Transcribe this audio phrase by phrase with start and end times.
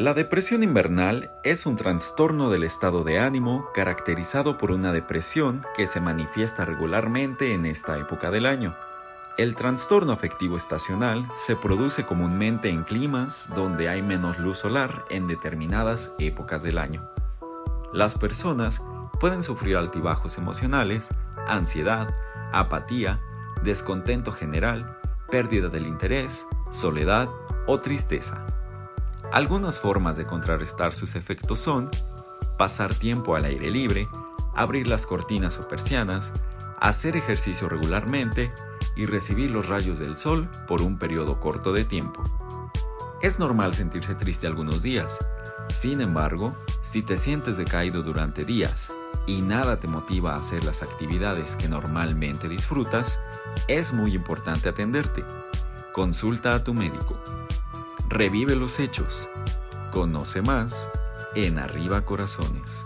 [0.00, 5.86] La depresión invernal es un trastorno del estado de ánimo caracterizado por una depresión que
[5.86, 8.74] se manifiesta regularmente en esta época del año.
[9.36, 15.26] El trastorno afectivo estacional se produce comúnmente en climas donde hay menos luz solar en
[15.26, 17.06] determinadas épocas del año.
[17.92, 18.80] Las personas
[19.20, 21.08] pueden sufrir altibajos emocionales,
[21.46, 22.08] ansiedad,
[22.54, 23.20] apatía,
[23.62, 24.96] descontento general,
[25.30, 27.28] pérdida del interés, soledad
[27.66, 28.46] o tristeza.
[29.32, 31.88] Algunas formas de contrarrestar sus efectos son
[32.58, 34.08] pasar tiempo al aire libre,
[34.56, 36.32] abrir las cortinas o persianas,
[36.80, 38.52] hacer ejercicio regularmente
[38.96, 42.24] y recibir los rayos del sol por un periodo corto de tiempo.
[43.22, 45.16] Es normal sentirse triste algunos días.
[45.68, 48.92] Sin embargo, si te sientes decaído durante días
[49.26, 53.20] y nada te motiva a hacer las actividades que normalmente disfrutas,
[53.68, 55.22] es muy importante atenderte.
[55.92, 57.39] Consulta a tu médico.
[58.10, 59.28] Revive los hechos.
[59.92, 60.90] Conoce más
[61.36, 62.84] en Arriba Corazones.